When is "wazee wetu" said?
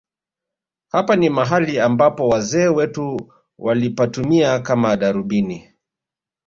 2.29-3.33